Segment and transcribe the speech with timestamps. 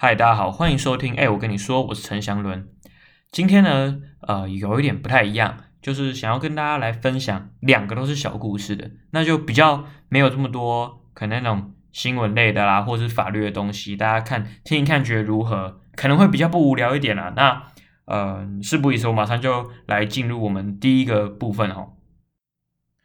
[0.00, 1.16] 嗨，大家好，欢迎收听。
[1.16, 2.68] 哎，我跟你说，我是陈祥伦。
[3.32, 15.80] 今天呢，呃，有一点不太一样，就是想要跟大家来分享两个都是小故事的，那就比较没有这么多可能那种新闻类的啦，或者是法律的东西，大家看听一看，觉得如何？
[15.96, 17.32] 可能会比较不无聊一点啦。
[17.34, 17.64] 那，
[18.04, 21.94] 呃，事不宜迟，我马上就来进入我们第一个部分哦。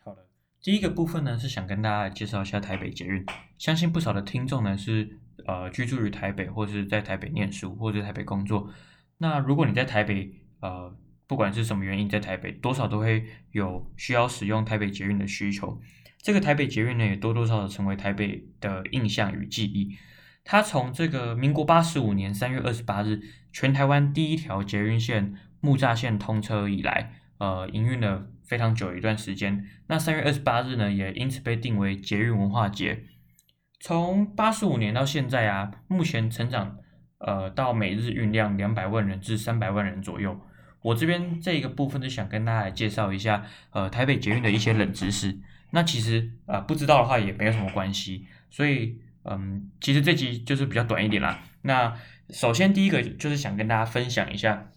[0.05, 0.27] 好的，
[0.61, 3.25] 第一个部分呢是想跟大家介绍一下台北捷运，
[3.57, 5.17] 相信不少的听众呢是。
[5.45, 8.69] 呃，居住于台北，或是在台北念书，或者台北工作。
[9.17, 10.95] 那如果你在台北，呃，
[11.27, 15.81] 不管是什么原因在台北，多少都会有需要使用台北捷运的需求。
[16.21, 19.97] 这个台北捷运呢，也多多少少成为台北的印象与记忆。
[20.45, 29.65] 它从这个民国八十五年三月二十八日，全台湾第一条捷运线木栅线通车以来，呃，营运了非常久一段时间。
[29.87, 33.05] 那三月二十八日呢，也因此被定为捷运文化节。
[33.83, 36.77] 从八十五年到现在啊，目前成长
[37.17, 40.39] 呃到每日运量两百万人至三百万人左右。
[40.81, 45.37] 我这边这一个部分就想跟大家来介绍一下呃台北捷运的一些冷知识。
[45.71, 51.43] 那其实啊、呃、不知道的话也没有什么关系，所以嗯其实这集就是比较短一点啦。
[51.63, 51.93] 那
[52.29, 54.71] 首先第一个就是想跟大家分享一下，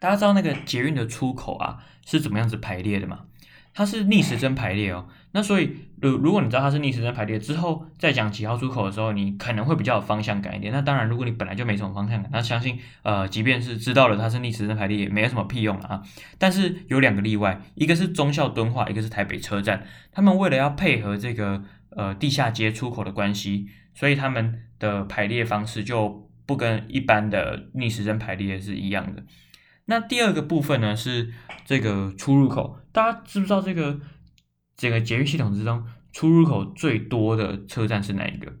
[0.00, 3.26] 大家知道那个捷运的出口啊是怎么样子排列的吗？
[3.74, 10.72] 它是逆时针排列哦，那所以如如果你知道它是逆时针排列之后，再讲几号出口的时候，你可能会比较有方向感一点。
[10.72, 16.02] 那当然，如果你本来就没什么方向感，那相信呃，即便是知道了它是逆时针排列，也没有什么屁用了啊。
[16.38, 21.62] 但是有两个例外，一个是忠孝敦化，一个是台北车站，他们为了要配合这个
[21.96, 29.22] 呃地下街出口的关系，所以他们的排列方式就不跟一般的逆时针排列是一样的。
[29.86, 31.32] 那第二个部分呢，是
[31.64, 34.00] 这个出入口，大家知不知道这个
[34.76, 38.52] 这个捷运系统之中出入口最多的车站是哪一个？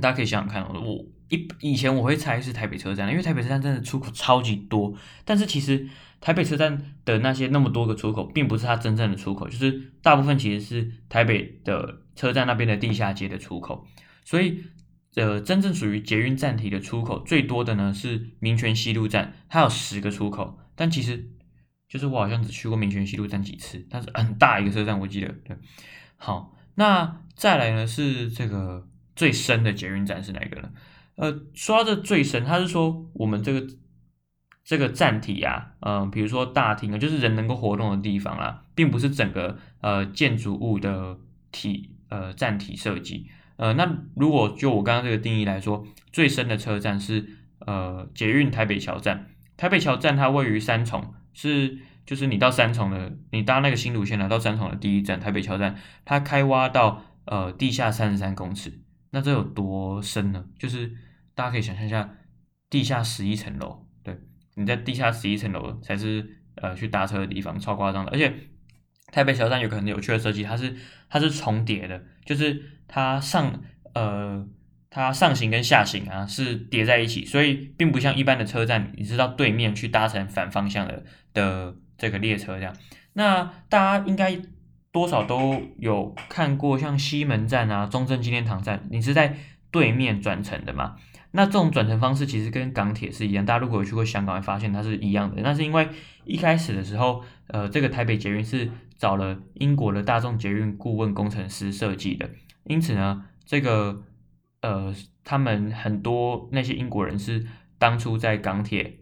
[0.00, 4.94] 大家可以想想看哦，我一以前我会猜是台北车站，因为台北车站真的出口超级多。
[5.24, 5.88] 但是其实
[6.20, 13.86] 台北车站的那些那么多个出口，并不是它真正的出口，就是大部分其实是台北的车站那边的地下街的出口，
[14.24, 14.62] 所以。
[15.16, 20.58] 呃，真正属于捷运站体的出口最多的呢是民权西路站，它有十个出口。
[20.74, 21.30] 但其实，
[21.88, 25.28] 就是我好像只去过民权西路站几次，它是很大一个车站，我记得。
[25.42, 25.56] 对，
[26.16, 30.70] 好，那再来呢是这个最深的捷运站是哪一个呢？
[31.14, 33.66] 呃，说到这最深，它是说我们这个
[34.64, 41.18] 这个站体啊，嗯、呃，比如说大厅啊，就是人能够活动的地方啊，并不是整个呃建筑物的
[41.50, 43.30] 体呃站体设计。
[43.56, 47.26] 呃，那如果就我刚刚这个定义来说，最深的车站是
[47.60, 49.30] 呃捷运台北桥站。
[49.56, 58.80] 台北桥站它位于三重，是就是你到三重的，你搭那个新路线来到三重的第一站台北桥站，它开挖到呃地下三十三公尺，
[59.12, 60.44] 那这有多深呢？
[60.58, 60.92] 就是
[61.34, 62.10] 大家可以想象一下，
[62.68, 64.18] 地下十一层楼，对，
[64.56, 68.12] 你在地下十一层楼才是呃去搭车的地方，超夸张的。
[68.12, 68.30] 而且
[69.12, 70.74] 台北桥站有个很有趣的设计，它是
[71.08, 72.72] 它是重叠的，就是。
[72.88, 74.46] 它上呃，
[74.90, 82.72] 它上行跟下行啊是叠在一起，所以并不像一般的车站，你知道对面去搭乘反方向的的这个列车这样。
[83.14, 84.40] 那大家应该
[84.92, 89.36] 多少都有看过，像西门站啊、中正纪念堂站，你是在
[89.72, 90.94] 对面转乘的嘛？
[91.32, 95.42] 那这种转乘方式其实跟港铁是一样，大家如果有去过香港，会发现它是一样的。
[95.42, 95.88] 那是因为
[96.24, 102.30] 一开始的时候，呃，这个台北捷运是找了英国的大众捷运顾问工程师设计的。
[102.64, 104.02] 因此呢，这个
[104.60, 107.46] 呃，他们很多那些英国人是
[107.78, 108.98] 当初在港铁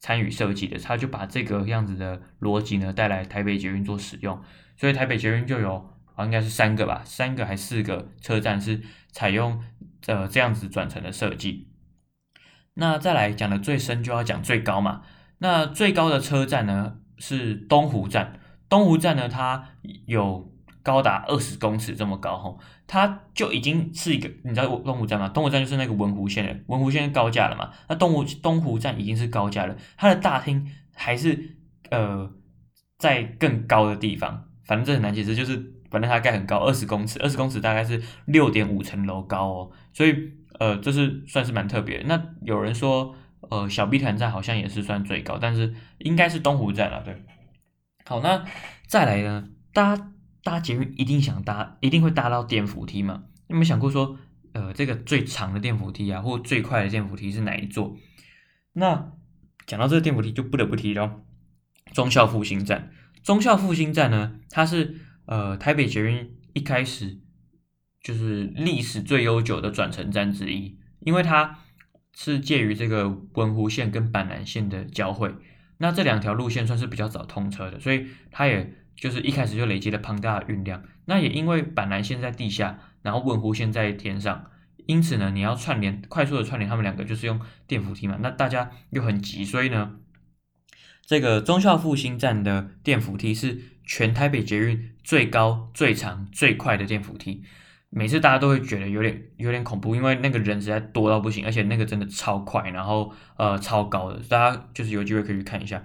[0.00, 4.40] 参与设计的，他就把这个样子的逻辑呢带来台北捷运做使用，
[4.76, 9.62] 所以台北捷运就有啊，应该是三个吧，三个还四个车站是采用
[10.06, 11.68] 呃这样子转乘的设计。
[12.74, 15.02] 那再来讲的最深就要讲最高嘛，
[15.38, 19.70] 那最高的车站呢是东湖站，东湖站呢它
[20.06, 20.52] 有。
[20.86, 25.28] 高达二十公尺这么高吼，它就已经是一个，你知道东湖站吗？
[25.28, 27.72] 东湖站就是那个文湖线的，文湖线高架了嘛。
[27.88, 31.56] 那东湖东湖站已经是高架了，它的大厅还是
[31.90, 32.30] 呃
[32.98, 35.56] 在更高的地方，反正这很难解释，就是
[35.90, 40.14] 反正它盖很高，二十公尺，二十公尺大概是六点五层楼高哦，所以
[40.60, 42.00] 呃这是算是蛮特别。
[42.06, 43.12] 那有人说
[43.50, 47.20] 呃小碧潭站好像也是算最高，但是应该是东湖站了，对。
[48.06, 48.44] 好，那
[48.86, 50.12] 再来呢，搭。
[50.44, 53.24] 搭捷运一定想搭，一定会搭到电扶梯嘛？
[53.48, 54.16] 有没有想过说，
[54.52, 57.96] 呃，这个最长的电扶梯啊，或最快的电扶梯是哪一座？
[58.74, 59.10] 那
[59.66, 61.24] 讲到这个电扶梯，就不得不提到
[61.92, 62.92] 忠孝复兴站。
[63.24, 64.94] 忠孝复兴站呢，它是
[65.24, 67.18] 呃台北捷运一开始
[68.00, 71.58] 就是历史最悠久的转乘站之一，因为它
[72.14, 75.34] 是介于这个文湖线跟板南线的交汇。
[75.78, 80.82] 那这两条路线算是比较早通车的，所以它也就是一开始就累积了庞大的运量。
[81.04, 84.50] 那也因为板南线在地下，然后文湖线在天上，
[84.86, 88.18] 因此呢，你要串联快速的串联他们两个，就是用电扶梯嘛。
[88.20, 89.96] 那大家又很急，所以呢，
[91.04, 97.44] 这个忠孝复兴站的电扶梯是全台北捷运最高、最长、最快的电扶梯。
[97.98, 105.82] 每次大家都会觉得有点有点恐怖，因为那个人实在多到不行，而且那个真的超快，然后呃超高的，大家就是有机会可以去看一下。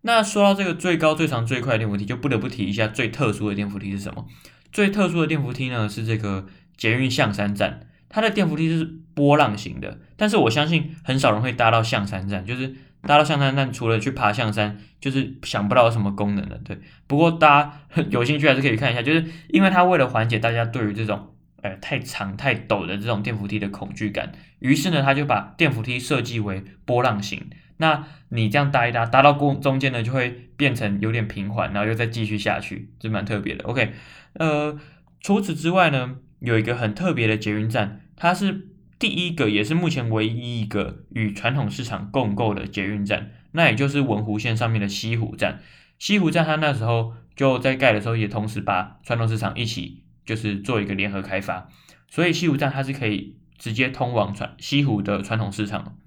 [0.00, 4.24] 那说到这个最高、最长、最快的电扶梯，就不得不提一下最特殊的电扶梯是什么？
[4.72, 6.46] 最特殊的电扶梯呢是这个
[6.78, 16.58] 捷运象山站，它的电扶梯是波浪形的，但是我相信很少人会搭到象山站，就是搭到象山站除了去爬象山，就是想不到有什么功能的。
[16.64, 21.28] 对，不过大家 有兴趣还是可以看一下，就是因为它为了缓解大家对于这种。
[21.62, 27.50] 呃，太长太陡的这种电扶梯的恐惧感，于是呢，他就把电扶梯设计为波浪形。
[27.78, 33.64] 那你这样搭一搭，搭到过中间呢，就会变成有点平缓，然后又再继续下去，这蛮特别的。
[33.64, 33.92] OK，
[34.34, 34.78] 呃，
[35.20, 38.68] 除此之外呢，有一个很特别的捷运站，它是
[38.98, 45.60] 第一个，也是目前唯一一个与传统市场共构的捷运站，那也就是文湖线上面的西湖站。
[45.98, 50.02] 西湖站它那时候就在盖的时候，也同时把传统市场一起。
[50.24, 51.68] 就是做一个联合开发，
[52.08, 55.98] 所以西湖站它是可以直接通往传西湖的传统市场。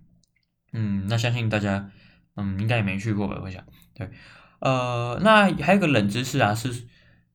[0.73, 1.89] 嗯，那相信大家，
[2.35, 3.39] 嗯，应该也没去过吧？
[3.43, 3.63] 我想，
[3.93, 4.09] 对，
[4.59, 6.87] 呃，那还有个冷知识啊，是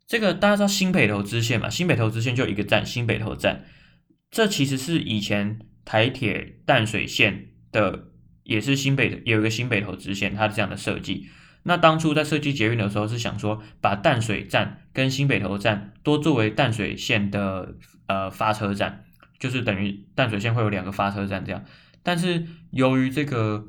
[0.06, 1.70] 这个大家知道新北投支线嘛？
[1.70, 3.64] 新北投支线就一个站，新北投站，
[4.30, 8.10] 这其实是以前台铁淡水线的，
[8.42, 11.28] 也是新北有一个新北投支线，它是这样的设计。
[11.70, 17.76] 那当初在设计捷运的时候，是想说把淡水站跟新北投站都作为淡水线的
[18.08, 19.04] 呃发车站，
[19.38, 21.64] 就是等于淡水线会有两个发车站这样。
[22.02, 23.68] 但是由于这个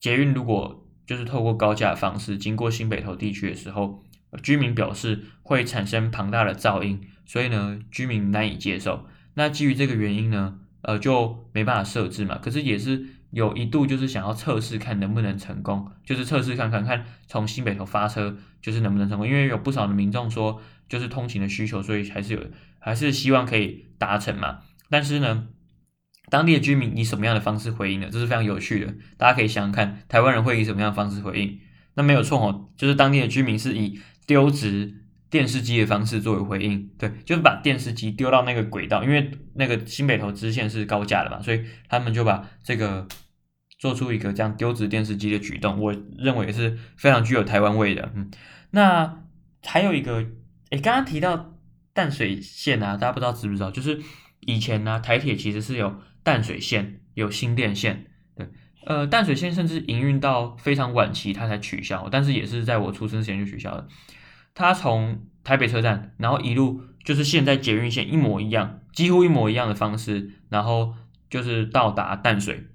[0.00, 4.02] 捷运如果就是透过高架方式经过新北投地区的时候，
[4.42, 9.06] 居民表示会产生庞大的噪音，所以呢居民难以接受。
[9.34, 12.38] 那基于这个原因呢，呃就没办法设置嘛。
[12.38, 13.06] 可是也是。
[13.30, 22.40] 有一度就是想要测试看能不能成功，就是测试看看看从新北投发车就是能不能成功，因为有不少的民众说就是通勤的需求，所以还是有
[22.78, 24.60] 还是希望可以达成嘛。
[24.88, 25.48] 但是呢，
[26.30, 28.08] 当地的居民以什么样的方式回应呢？
[28.10, 31.60] 这是非常有趣的，大家可以想想看，台湾人会以什么样的方式回应？
[31.94, 43.06] 那没有错哦，就是当地的居民是以丢掷电视机的方式作为回应，对，就是把电视机丢到那个轨道，因为那个新北投支线是高架的嘛，所以他们就把这个
[43.78, 48.10] 做出一个这样丢掷电视机的举动，我认为也是非常具有台湾味的。
[48.14, 48.30] 嗯，
[48.70, 49.24] 那
[49.64, 50.24] 还有一个，
[50.70, 51.58] 诶，刚刚提到
[51.92, 53.70] 淡水线啊，大家不知道知不知道？
[53.70, 54.00] 就是
[54.40, 58.48] 以前呢，台铁其实是有淡水线，有新店线，对，
[58.86, 63.86] 呃，淡水线甚至营运到非常晚期，它才取消，但是也是在我出生前就取消了。
[64.54, 70.94] 它从台北车站，然后一路就是现在捷运线一模一样，几乎一模一样的方式，然后
[71.30, 72.66] 就是到达淡水，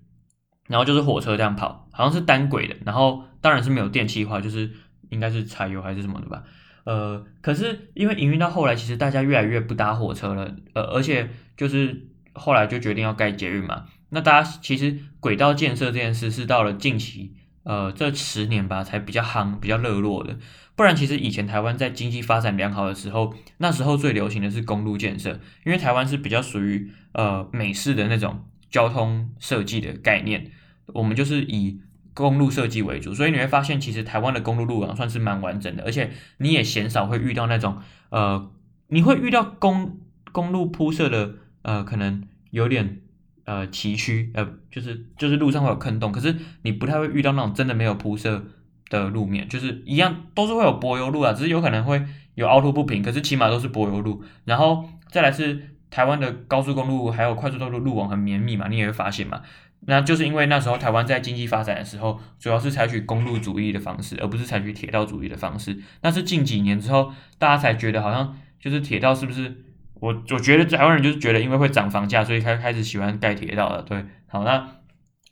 [0.68, 4.72] 然后就是火车这样跑，好像是单轨的，然后当然是没有电气化，就是
[5.10, 6.44] 应该是柴油还是什么的吧。
[6.86, 13.86] 呃，可是因为营运到后来，其实大家越来越不搭火车了，呃，而且就是后来就决定要盖捷运嘛。
[14.10, 20.38] 那大家其实轨道建设这件事是到了近期，呃，这十年吧才比较夯、比较热络的。
[20.76, 30.50] 不然，其实以前台湾在经济发展良好的时候，那时候最流行的是公路建设，因为台湾是比较属于呃美式的那种交通设计的概念，
[30.88, 31.80] 我们就是以
[32.16, 37.78] 公路设计为主，所以你会发现，其实台湾的公路路网算是蛮完整的，而且你也鲜少会遇到那种
[38.10, 38.52] 呃，
[38.88, 40.00] 你会遇到公
[40.32, 43.03] 公路铺设的呃，可能有点
[43.46, 48.46] 呃崎岖，呃，就是就是路上会有坑洞，可是你不太会遇到那种真的没有铺设。
[48.90, 54.24] 的路面就是一样，都是会有柏油路啊，只是有可能会有凹凸不平，可是起码都是柏油路。
[54.46, 59.42] 然后再来是台湾的高速公路还有快速道路路网很绵密嘛，你也会发现嘛，
[59.88, 65.80] 那就是因为那时候台湾在经济发展的时候，主要是采取公路主义的方式，而不是采取铁道主义的方式。
[66.04, 69.64] 那是近几年之后，大家才觉得好像就是铁道是不是？
[70.04, 73.82] 我我觉得台湾人就是觉得因为会涨房价，所以开开始喜欢盖铁道了。
[73.82, 74.68] 对，好那。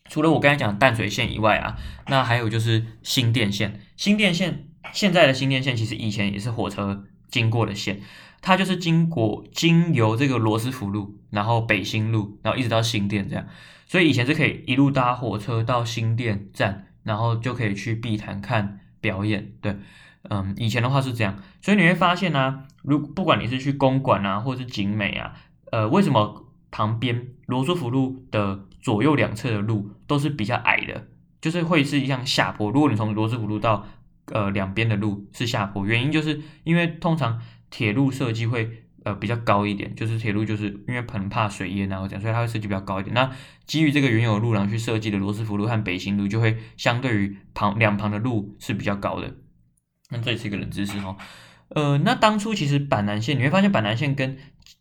[0.09, 3.79] 除了我刚才讲淡水线以外啊，那还有就是新店线。
[3.95, 8.01] 新店线现在的新店线其实以前也是火车经过的线，
[8.41, 13.45] 它就是经过经由这个罗斯福路，然后北新路，然后一直到新店这样。
[13.87, 19.53] 所以以前是可以一路搭火车到新店站，然后就可以去碧潭看表演。
[19.61, 19.77] 对，
[20.29, 21.41] 嗯，以前的话是这样。
[21.61, 25.33] 所以你会发现呢、啊，如不管你是去公馆啊，或是景美啊，
[25.71, 31.07] 呃，为什么旁边罗斯福路的左右两侧的路都是比较矮的，
[31.41, 32.71] 就是会是一样下坡。
[32.71, 33.85] 如果你从罗斯福路到
[34.27, 43.13] 呃两边的路是下坡，原因就是因为通常铁路设计会呃比较高一点，就是铁路就是因为很怕水淹啊这样，所以它会设计比较高一点。
[43.13, 43.29] 那
[43.65, 49.35] 基于这个原有的路廊去设计的罗斯福路和北行路，就会相对于旁两旁的路是比较高的。
[50.09, 51.15] 那这也是一个冷知识哦。
[51.73, 54.37] 呃，那当初其实板南线你会发现板南线跟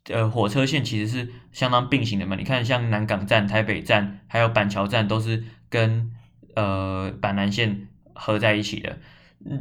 [0.09, 2.35] 呃火车线其实是相当并行的嘛。
[2.35, 6.11] 你看像南港站、台北站还有板桥站都是跟
[6.56, 8.99] 呃板南线合在一起的。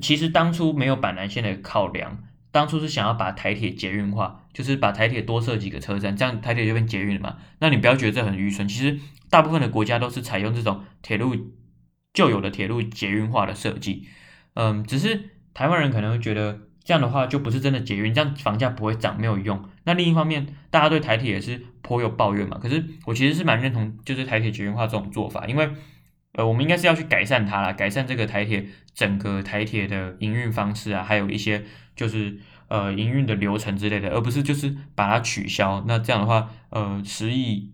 [0.02, 7.38] 其实当初没有板南线的考量，当初是想要把台铁捷运化，就是把台铁多设几个车站，这样台铁就变捷运了嘛。
[7.60, 11.36] 那你不要觉得这很愚蠢，其实大部分的国家都是采用这种铁路
[12.12, 14.08] 旧有的铁路捷运化的设计。
[14.56, 16.62] 嗯，只是台湾人可能会觉得。
[16.90, 19.64] 这样的话就不是真的捷运，这样房价不会涨，没有用。
[19.84, 22.58] 那另一方面，大家对台铁也是颇有抱怨嘛。
[22.58, 25.70] 可是我其实是蛮认同，就是台铁捷运化这种做法，因为
[26.34, 28.66] 呃，我们应该是要去改善它啦，改善这个台铁
[28.96, 31.64] 整个台铁的营运方式啊，还有一些
[31.96, 35.86] 就是呃营运的流程之类的，而不是就是把它取消。
[35.88, 37.72] 那这样的话，呃，实益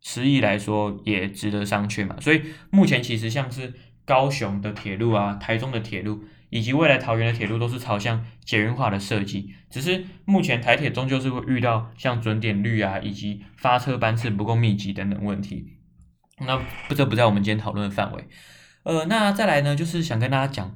[0.00, 2.16] 实益来说也值得商榷嘛。
[2.18, 6.24] 所以目前其实像是高雄的铁路啊，台中的铁路。
[6.56, 15.76] 以及未来桃园的铁路都是朝向捷运化的设计，只是目前台铁终究是会遇到像准点率啊，以及发车班次不够密集等等问题。
[16.38, 16.56] 那
[16.88, 18.26] 不这不在我们今天讨论的范围。
[18.84, 20.74] 呃，那再来呢，就是想跟大家讲，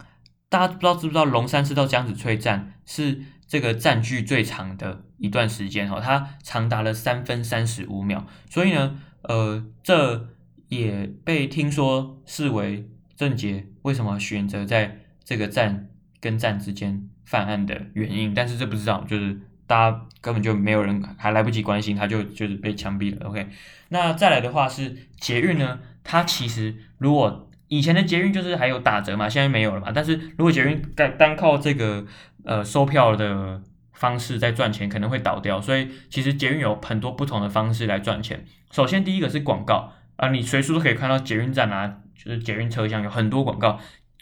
[0.51, 10.29] 大家不知道知不知道龙山寺到江子翠站是这个站距最长的一段时间哈，它长达了三分三十五秒，所以呢，呃，这
[10.69, 14.99] 也被听说视为郑捷为什么选择在。
[15.31, 15.89] 这个站
[16.21, 23.29] 跟站之间犯案的原因，但是这不知道，就是大家根本就没有人还来不及关心，他就就是被枪毙了。
[23.29, 23.47] OK，
[23.91, 29.93] 那再来的话是捷运呢，它其实如果以前的捷运就是还有打折嘛，现在没有了嘛。
[29.95, 32.05] 但是如果捷运单单靠这个
[32.45, 35.61] 呃售票的方式在赚钱，可能会倒掉。
[35.61, 38.45] 所以其实捷运有很多不同的方式来赚钱。
[38.73, 43.79] 首先第一个是广告啊，你随处都可以看到捷运站啊，就是捷运车厢有很多广告。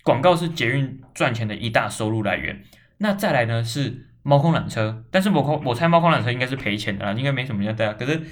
[0.09, 2.65] 广告是捷运赚钱的一大收入来源。
[2.97, 7.93] 那再来呢是猫空缆车，但是我我猜猫空缆车应该是赔钱的啦，应该没什么人要搭。
[7.93, 8.23] 可是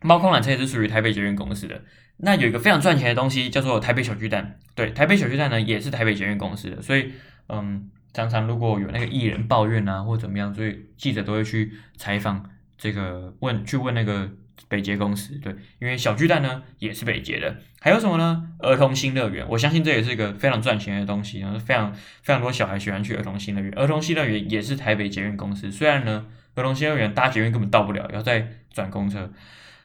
[0.00, 1.82] 猫空缆车也是属于台北捷运公司的。
[2.16, 6.80] 那有一个非常赚钱的东西叫做台北小巨蛋，对，台北小巨蛋呢也是台北捷运公司的。
[6.80, 7.12] 所以
[7.50, 12.48] 嗯，常常如果有那个艺人抱怨啊或怎么样，所以记者都会去采访
[12.78, 14.30] 这个问去问那个。
[14.68, 18.48] 北捷公司对，因为小巨蛋呢也是北捷的，还有什么呢？
[18.58, 23.72] 儿童新乐园，我相信这也是一个非常赚钱的东西，然后非常非常多小孩喜欢去儿童新乐园。
[23.74, 29.32] 儿童新乐园也是台北捷运公司，虽然呢儿童新乐园搭捷运根本到不了，要再转公车。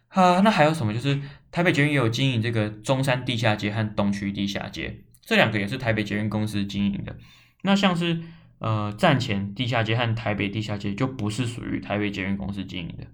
[0.10, 0.93] 啊，那还有什么？
[0.93, 1.19] 就是
[1.51, 7.15] 台北捷运也有经营这个中山地下街和东区地下街，这两个也是台北捷运公司经营的。
[7.63, 8.22] 那像是
[8.60, 13.05] 呃站前地下街和台北地下街就不是属于台北捷运公司经营的。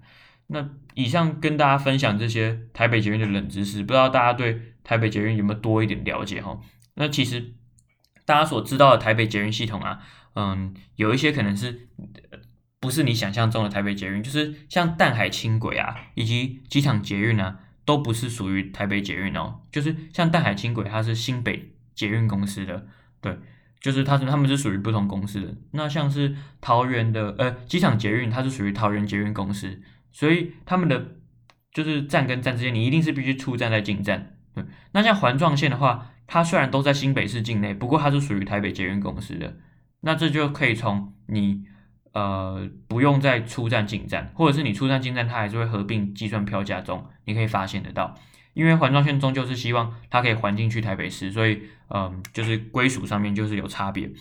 [0.47, 6.59] 那以上跟大家分享这些台北捷运的冷知识，不知道大家对台北捷运有没有多一点了解哈？
[6.95, 7.53] 那其实
[8.25, 9.99] 大家所知道的台北捷运系统啊，
[10.35, 11.87] 嗯，有一些可能是
[12.79, 19.61] 不是你想象中的台北捷运，就是像淡海轻轨啊，以及机场捷运啊，都不是属于台北捷运哦。
[19.71, 22.85] 就是像淡海轻轨，它是新北捷运公司的，
[23.21, 23.39] 对，
[23.79, 25.55] 就是它是他们是属于不同公司的。
[25.71, 29.81] 那像是桃园的呃机场捷运，它是属于桃园捷运公司。
[30.13, 31.15] 所以他们的
[31.73, 34.37] 就是站跟站之间，你一定是必须出站再进站。
[34.53, 39.57] 对，那像环状线的话，它虽然都在新北市境内，不过它是属于台北捷运公司的。
[40.01, 41.65] 那这就可以从你
[42.13, 48.13] 呃不用再出站进站，或者是你出站进站，它还是会合并计算票价中，你可以发现得到。
[48.53, 54.11] 因为环状线终究是希望它可以环进去台北市，所以嗯、就是归属上面就是有差别。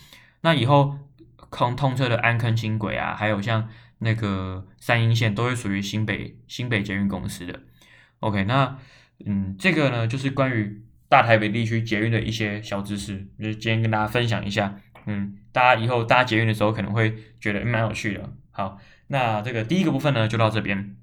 [0.41, 0.97] 那以后
[1.37, 3.69] 空通车的安坑轻轨啊，还有像。
[4.03, 7.61] 那个三莺线都是属于新北新北捷运公司的。
[8.19, 8.77] OK，那
[9.25, 14.79] 嗯，这个呢就是关于大台北地区捷运的一些小知识，就是今天跟大家分享一下。
[15.05, 18.33] 嗯，大家以后搭捷运的时候可能会觉得蛮有趣的。
[18.51, 20.95] 好，那这个第一个部分呢就到这边。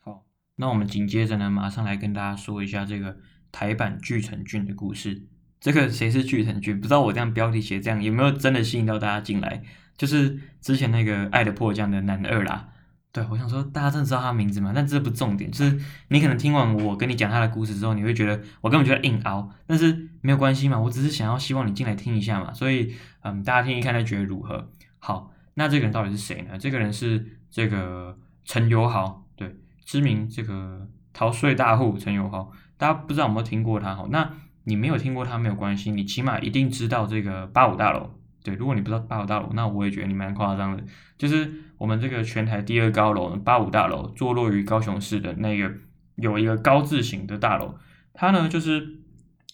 [0.00, 0.24] 好，
[0.56, 3.18] 那我们紧接着呢马上来跟大家说一下这个
[3.52, 5.26] 台版巨城郡的故事。
[5.60, 6.80] 这个谁是巨城郡？
[6.80, 9.62] 不知道我这样标题写这样有没有真的吸引到大家进来？
[10.00, 12.68] 就是之前那个《爱的迫降》的男二啦，
[13.12, 14.72] 对，我想说大家真的知道他名字吗？
[14.74, 15.78] 但这不重点，就是
[16.08, 24.70] 你可能听完我跟你讲他的故事之后，你会觉得我根本就在硬凹，但是没有关系嘛，我只是想要希望你进来听一下嘛，所以嗯，大家听一看，他觉得如何？
[24.98, 26.58] 好，那这个人到底是谁呢？
[26.58, 28.16] 这个人是这个
[28.46, 29.54] 陈友豪，对，
[29.84, 33.94] 知名这个逃税大户陈友豪，大家不知道有没有听过他？
[33.94, 34.32] 哈，那
[34.64, 38.14] 你没有听过他没有关系，你起码一定知道这个八五大楼。
[38.54, 40.82] 如果你不知道八五大楼，那我也觉得你蛮夸张的。
[41.18, 45.70] 就是我们这个全台第二高楼八五大楼，坐落于高雄市的那个
[46.16, 47.74] 有一个高字型的大楼，
[48.14, 49.00] 它呢就是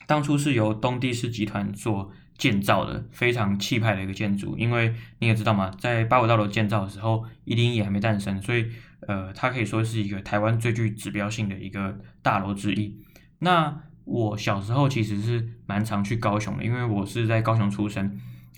[0.06, 4.56] 当初是由东帝士集团做建造的，非常气派的一个建筑。
[4.56, 8.66] 因为你也知道嘛，在八五大楼建造的时候，一零一还没诞生，所以
[9.08, 12.96] 呃，它可以说是一个台湾最具指标性的一个大楼之一。
[13.40, 18.16] 那我小时候其实是蛮常去高雄的，因为我是在高雄出生。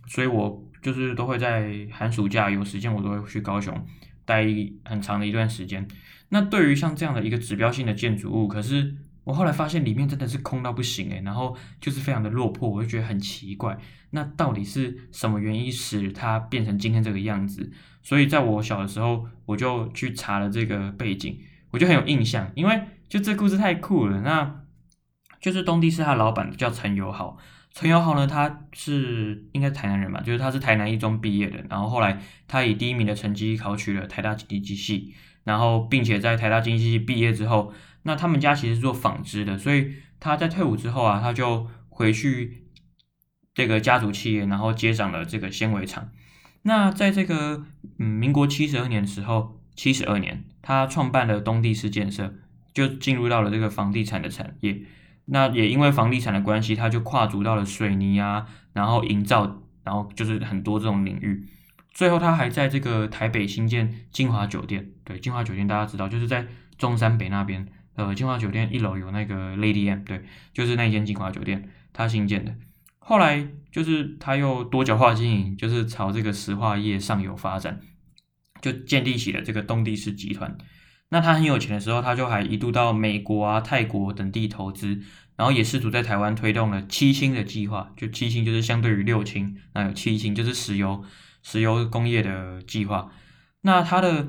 [0.09, 3.87] 所以，我就是都会在寒暑假有时间，我都会去高雄
[4.25, 4.47] 待
[4.85, 5.87] 很长的一段时间。
[6.31, 13.79] 那对于像这样的一个指标性的建筑物，可是我后来发现里面真的是空到不行诶，然后就是非常的落魄，我就觉得很奇怪。
[14.11, 17.71] 那到底是什么原因使它变成今天这个样子？
[18.03, 21.38] 所以在我小的时候，我就去查了这个背景，
[21.71, 24.23] 我就很有印象，因为就这故事太酷了。
[24.23, 24.62] 那
[25.41, 27.37] 就是东帝是他老板叫陈友好。
[27.78, 42.64] 陈友豪呢，他是应该是台南人吧，就是他是台南一中毕业的，然后后来他以第一名的成绩考取了台大经济系，然后并且在台大经济系毕业之后，那他们家其实是做纺织的，所以他在退伍之后啊，他就回去
[43.54, 46.11] 这个家族企业，然后接掌了这个纤维厂。
[46.62, 47.64] 那在这个
[48.00, 52.35] 嗯民国七十二年的时候，七十二年，他创办了东地市建设，
[52.75, 54.82] 就进入到了这个房地产的产业。
[55.30, 61.47] 那也因为房地产的关系，他就跨足到了水泥啊，然后营造，然后就是很多这种领域。
[61.92, 66.47] 最后他还在这个台北新建金华酒店，对，金华酒店大家知道，就是在
[66.78, 72.54] 中山北那边，呃，金华酒店一楼有那个 Lady M，对，就是那间金华酒店，他新建的。
[72.99, 77.80] 后来就是他又多角化经营，就是朝这个石化业上游发展，
[78.61, 80.56] 就建立起了这个东帝士集团。
[81.11, 85.00] 那他很有钱的时候，他就还一度到美国啊、泰国等地投资，
[85.37, 87.91] 然后也试图在台湾推动了七星的计划。
[87.97, 91.02] 就七星就是相对于六星，那有七星就是石油、
[91.43, 93.11] 石油工业的计划。
[93.63, 94.28] 那他的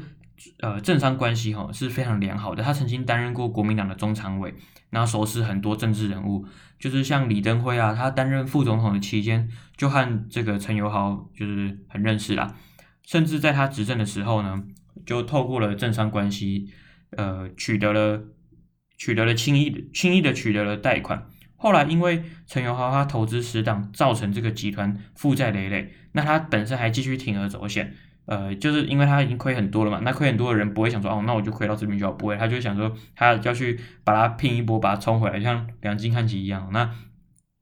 [0.62, 2.64] 呃政商关系哈是非常良好的。
[2.64, 4.56] 他曾经担任过国民党的中常委，
[4.90, 6.46] 然后熟识很多政治人物，
[6.80, 12.56] 就是像李登辉啊，他担任副总统的期间就和这个陈友豪就是很认识啦。
[13.06, 14.64] 甚至在他执政的时候呢。
[15.06, 16.70] 就透过了政商关系，
[17.12, 18.22] 呃，取得了
[18.98, 21.28] 取得了轻易的轻易的取得了贷款。
[21.56, 27.94] 后来因为陈友豪他投资失当，造成这个集团负债累累，那他本身还继续铤而走险，
[28.26, 30.00] 呃，就是因为他已经亏很多了嘛。
[30.04, 36.70] 那亏很多的人不会想说哦，那我就亏到这边就好，不会，他就想说他要去把它拼一波，把它冲回来，像梁金汉吉一样。
[36.72, 36.90] 那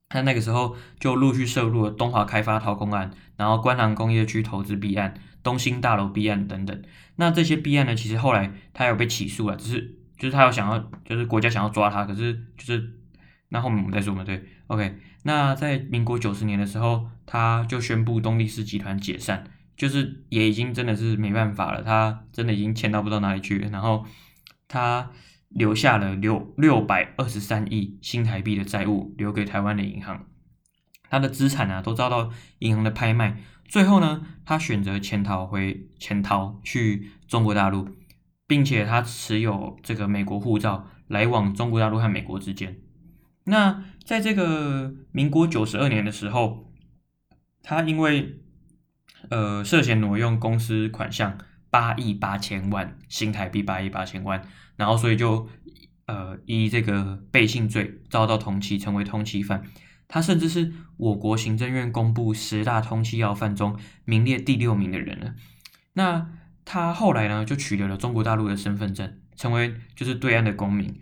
[0.10, 5.16] 他那个时候就陆续涉入了东华开发掏空案，然后观塘工业区投资弊案。
[5.48, 6.82] 东兴大楼弊案等等，
[7.16, 13.00] 那这些弊案呢，其实后来他有被起诉了，只是就是他有想要，就是国家想要抓他，可是就是
[13.48, 14.98] 那后面我们再说嘛，对，OK。
[15.24, 19.46] 那在民国九十年的时候，他就宣布东力士集团解散，
[19.78, 24.06] 就是也已经真的是没办法了，他真的已经欠到不知道哪里去，然后
[24.68, 25.12] 他
[25.48, 30.26] 留下了六六百二十三亿新台币的债务留给台湾的银行，
[31.10, 32.30] 他的资产啊都遭到
[32.60, 33.38] 银行的拍卖。
[33.68, 37.90] 最后呢，他选择潜逃回潜逃去中国大陆，
[38.48, 42.78] 并且他持有这个美国护照，来往中国大陆和美国之间。
[43.44, 46.72] 那在这个民国九十二年的时候，
[47.62, 48.40] 他因为
[49.30, 51.38] 呃涉嫌挪用公司款项
[51.70, 54.42] 八亿八千万新台币八亿八千万，
[54.78, 55.50] 然后所以就
[56.06, 59.64] 呃以这个背信罪遭到通缉，成为通缉犯。
[60.08, 65.36] 他甚至是我国行政院公布十大通缉要犯中名列第六名的人了。
[65.94, 66.30] 那
[66.64, 71.00] 他后来呢，就取得了中国大陆的身份证，成为就是对岸的公民。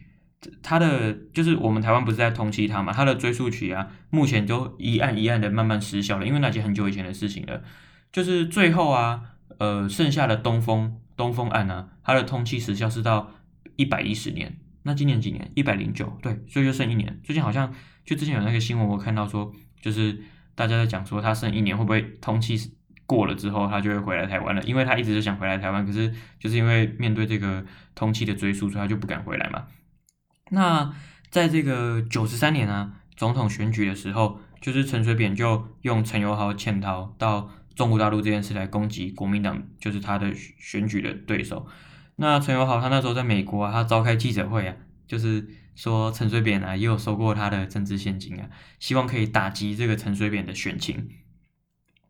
[0.62, 2.94] 他的就是我们台湾不是在通缉他嘛？
[2.94, 7.64] 他的追诉期啊，目前就一案一案的慢慢失效了，因为那些很久以前的事情了。
[8.12, 9.22] 就是最后啊，
[9.58, 13.32] 呃，剩下的东风东风案啊，他的通缉时效是到
[13.76, 14.58] 一百一十年。
[14.84, 15.52] 那今年几年？
[15.56, 17.20] 一百零九，对，所以就剩一年。
[17.24, 17.74] 最近好像
[18.06, 20.22] 就之前有那个新闻，我看到说，就是
[20.54, 22.58] 大家在讲说他剩一年会不会通气
[23.06, 24.64] 过了之后，他就会回来台湾了？
[24.64, 29.66] 因为他一直就想回来台湾，可是就是因为面对这个通气的追诉，所以他就不敢回来嘛。
[30.52, 30.94] 那
[31.30, 41.68] 在这个九十三年啊，总统选举的时候，就是陈水扁就用陈友豪潜逃到中国大陆这件事来攻击国民党，就是他的选举的对手。
[42.16, 51.10] 那陈友豪他那时候在美国啊，他召开记者会啊，就是说陈水扁啊也有收过他的政治献金啊，希望可以打击这个陈水扁的选情。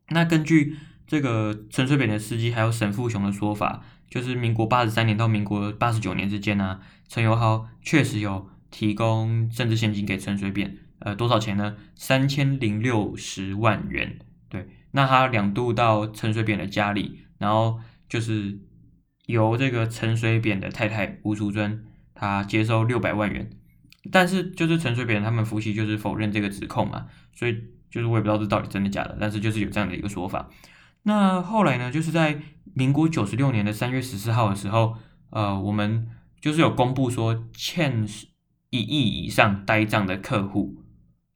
[0.10, 11.76] 那根据这个陈水扁的司机还有沈富雄的说法，就是民国八十三年到民国八十九年之间呢、陈友豪确实有提供政治献金给陈水扁，呃，多少钱呢？
[11.96, 14.20] 三千零六十万元。
[14.50, 18.60] 对，那他两度到陈水扁的家里，然后就是
[19.26, 23.48] 由这个陈水扁的太太吴淑珍，他接收六百万元，
[24.12, 30.50] 但是就是陈水扁他们夫妻就是否认这个指控嘛，所以就是我也不知道这到底真的假的，但是就是有这样的一个说法。
[31.04, 32.40] 那后来呢，就是在
[32.74, 34.96] 民国九十六年的三月十四号的时候，
[35.30, 36.08] 呃，我们
[36.42, 38.08] 就是有公布说欠
[38.72, 40.84] 一亿以上呆账的客户，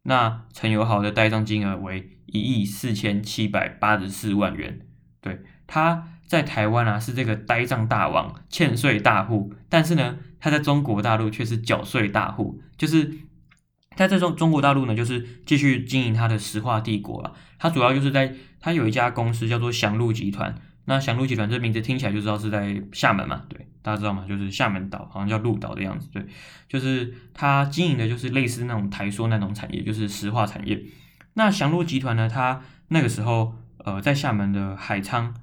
[0.04, 4.82] 那陈友豪的呆账金额为一亿四千七百八十四万元。
[5.22, 13.06] 对，他在台湾啊是这个呆账大王、欠税大户，但是呢，他在中国大陆却是缴税大户，就是
[13.96, 14.08] 他。
[14.08, 17.34] 在中中国大陆呢，就是继续经营他的石化帝国啊。
[17.58, 20.56] 他主要就是在他有一家公司叫做祥陆集团。
[20.86, 24.26] 那祥陆集团这名字听起来就知道是在厦门嘛，对，大家知道吗？
[24.28, 26.08] 就是厦门岛，好像叫陆岛的样子。
[26.12, 26.26] 对，
[26.68, 30.82] 就是他经营的就是类似那种台塑那种产业，就是石化产业。
[31.34, 35.34] 那祥陆集团呢，他那个时候呃在厦门的海沧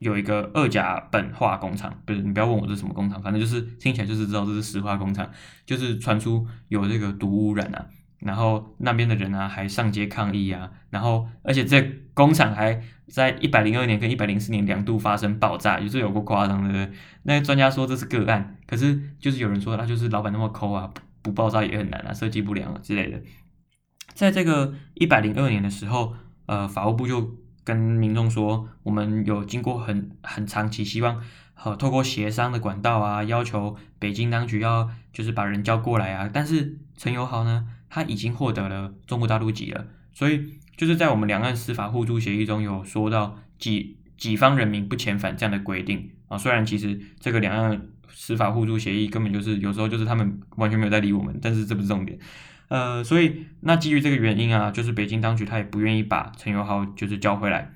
[0.00, 5.30] 有一个二甲苯化工厂，不是，你不要问我这是什么工厂，反正就是听起来就是知道这是石化工厂，
[5.66, 7.86] 就是传出有这个毒污染啊。
[8.18, 11.82] 然后那边的人啊，还上街抗议啊，然后而且这
[12.14, 16.72] 工厂还在一百零二年跟一百零四年两度发生爆炸，就是有过夸张的。
[16.72, 16.98] 对不对？
[17.24, 23.20] 那专家说这是个案，可是就是有人说他就是老板那么抠啊，不爆炸也很难啊，设计不良啊之类的。
[24.14, 26.14] 在这个一百零二年的时候，
[26.46, 27.36] 呃，法务部就
[27.70, 31.22] 跟民众说，我们有经过很很长期希望，
[31.62, 37.66] 呃，透过协商的管道啊，要求北京当局要就是把人交过来啊，但是陈友豪呢？
[37.92, 46.38] 他已经获得了中国大陆籍了，所以就是在我们两岸司法互助协议中有说到己己方人民不遣返这样的规定啊。
[46.38, 52.16] 虽然其实这个两岸司法互助协议根本就是有时候就是他们完全没有在理我们，但是这不是重点。
[52.70, 57.74] 呃，所以那基于这个原因啊，就是北京当局他也不愿意把陈友豪就是交回来。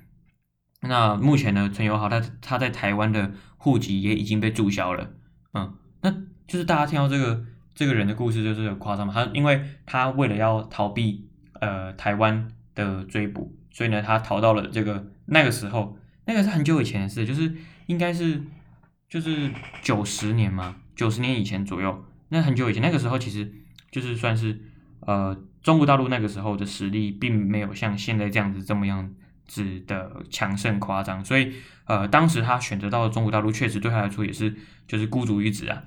[0.81, 5.11] 那目前呢，陈友豪他他在台湾的户籍也已经被注销了。
[5.53, 6.11] 嗯，那
[6.47, 7.45] 就是大家听到这个。
[7.77, 11.27] 这个人的故事就是很夸张嘛，他因为他为了要逃避
[11.59, 17.53] 呃台湾的追捕，所以呢他逃到了这个那个时候，那个是很久以前的事，就是
[17.87, 18.41] 应该是
[19.09, 23.51] 就是九十年嘛，九十年以前左右，那很久以前，那个时候其实
[23.91, 24.57] 就是算是
[25.05, 29.11] 呃中国大陆那个时候的实力并没有像现在这样子这么样
[29.47, 31.53] 子的强盛夸张，所以
[31.85, 34.55] 呃当时他选择到中国大陆，确实对他来说也是
[34.87, 35.83] 就是孤注一掷啊。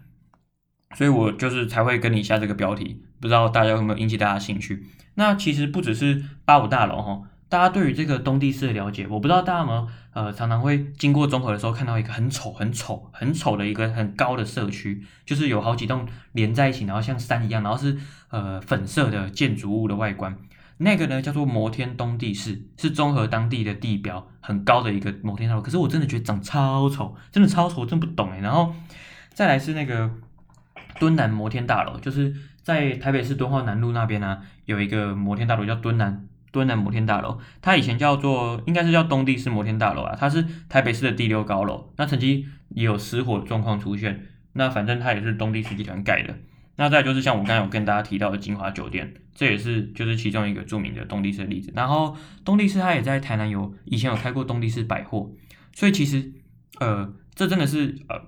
[0.94, 4.86] 所以我就是才会跟你下这个标题，不知道大家有没有引起大家兴趣？
[5.16, 17.96] 那其实不只是八五大楼哈，大家对于这个东帝士的了解，我不知道大家有没有呃常常会经过中和的时候看到一个很丑、很丑、很丑的一个很高的社区，就是有好几栋连在一起，然后像山一样，然后是
[18.30, 20.36] 呃粉色的建筑物的外观，
[20.78, 25.62] 那个呢叫做摩天东帝士，是中和当地的地标，很高的一个摩天大楼。
[25.62, 28.40] 可是我真的觉得长超丑，真的超丑，我真不懂哎。
[28.40, 28.74] 然后
[29.32, 30.10] 再来是那个。
[30.98, 32.34] 敦南摩天大楼就是
[32.64, 46.34] 在台北市敦化南路那边呢、啊，有一个摩天大楼叫敦南敦南摩天大楼，它以前叫做应该是叫东帝士摩天大楼啊，它是台北市的第六高楼，那曾经也有失火状况出现，那反正它也是东帝士集团盖的。
[46.76, 51.72] 那再就是像我刚才有跟大家提到的金华酒店，这也是就是其中一个著名的东帝士例子。
[51.74, 55.30] 然后东帝士它也在台南有以前有开过东帝士百货，
[55.72, 56.32] 所以其实
[56.80, 58.20] 呃这真的是呃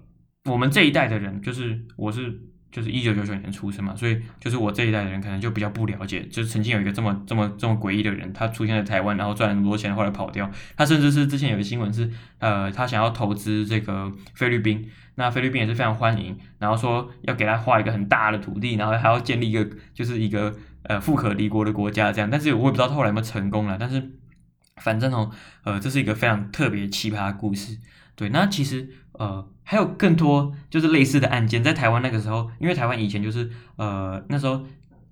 [0.51, 2.50] 我们这一代的人，就是我是。
[2.71, 10.51] 就是一九九九年出生嘛，所以就是我这一代的人可能就比较不了解，就曾经有一个这么这么这么诡异的人，他出现在台湾，然后赚了那么多钱，后来跑掉。
[10.77, 20.55] 他甚至是之前有个新闻是，呃，他想要投资这个菲律宾，那菲律宾也是非常欢迎，然后说要给他划一个很大的土地，然后还要建立一个就是一个
[20.85, 22.31] 呃富可敌国的国家这样。
[22.31, 24.13] 但是我也不知道他后来有没有成功了，但是
[24.77, 25.31] 反正哦，
[25.65, 27.79] 呃，这是一个非常特别奇葩的故事。
[28.15, 34.67] 对，那其实呃还有更多就是类似的案件，在台湾那个时候，因为台湾以前就是呃那时候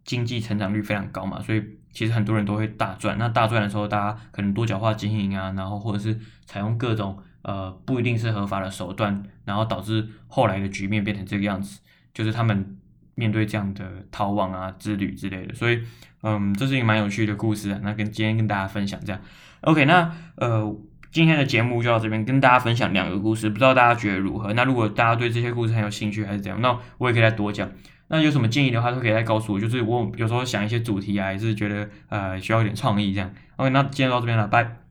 [0.04, 3.16] 经济成长率非常高嘛，所以其实很多人都会大赚。
[3.18, 11.78] 那大赚的时候，大家可能多角化经营啊，然后或者是采用各种呃不一定是合法的手段，然后导致后来的局面变成这个样子，
[12.12, 12.76] 就是他们
[13.14, 15.54] 面对这样的逃亡啊之旅之类的。
[15.54, 15.80] 所以
[16.24, 19.20] 嗯，这是一个蛮有趣的故事啊，那跟今天跟大家分享这样。
[19.60, 20.76] OK，那呃。
[21.10, 24.52] 今天的节目就到这边，跟大家分享两个故事，不知道大家觉得如何？
[24.52, 26.60] 那如果大家对这些故事很有兴趣，还是怎样？
[26.60, 27.70] 那我也可以再多讲。
[28.08, 29.60] 那有什么建议的话，都可以再告诉我。
[29.60, 33.30] 就是我有时候想一些主题啊，还是觉得呃需要一点创意这样。
[33.56, 34.87] OK，那今天到这边了，拜。